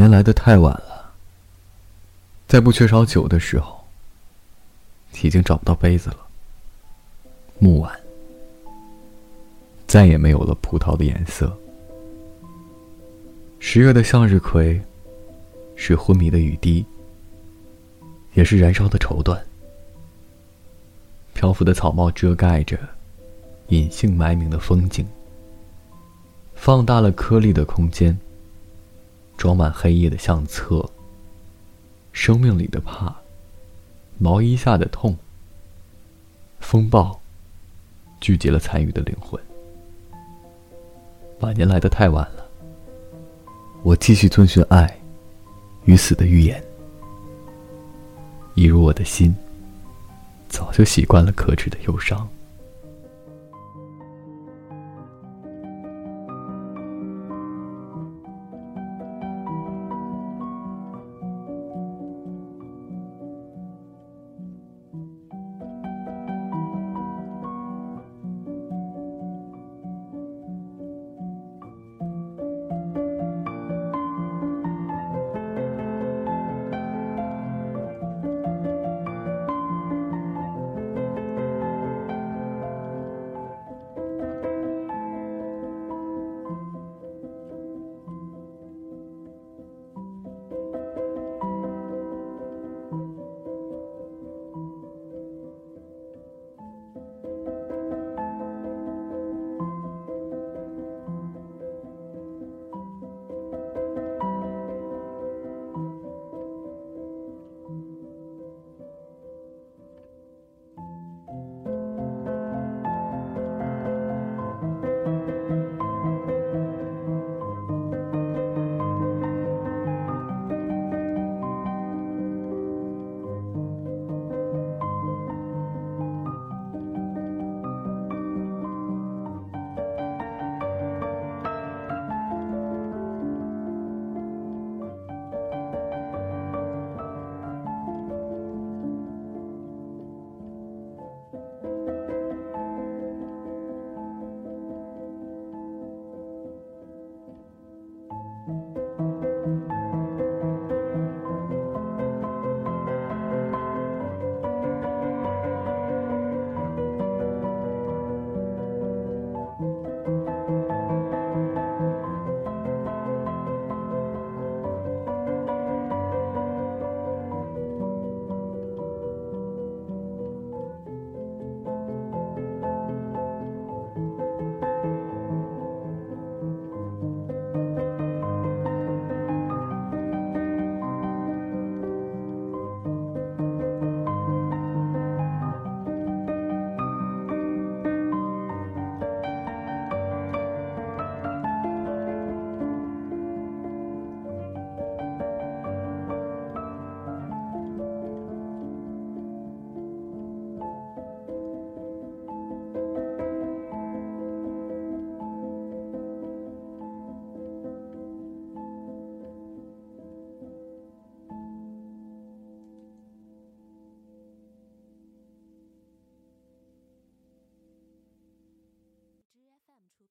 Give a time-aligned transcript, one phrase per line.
[0.00, 1.12] 年来的太晚了，
[2.48, 3.84] 在不缺少酒的时候，
[5.20, 6.16] 已经找不到杯子了。
[7.58, 8.00] 木晚，
[9.86, 11.54] 再也没有了葡萄的颜色。
[13.58, 14.80] 十月的向日葵，
[15.76, 16.82] 是昏迷的雨滴，
[18.32, 19.38] 也是燃烧的绸缎。
[21.34, 22.78] 漂浮的草帽遮盖着
[23.68, 25.06] 隐姓埋名的风景，
[26.54, 28.18] 放大了颗粒的空间。
[29.40, 30.86] 装满黑夜的相册。
[32.12, 33.16] 生命里的怕，
[34.18, 35.16] 毛衣下的痛。
[36.58, 37.18] 风暴，
[38.20, 39.40] 聚集了残余的灵魂。
[41.38, 42.46] 晚年来的太晚了。
[43.82, 45.00] 我继续遵循爱
[45.86, 46.62] 与死的预言，
[48.54, 49.34] 一如我的心，
[50.50, 52.28] 早就习惯了可耻的忧伤。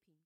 [0.04, 0.16] 品。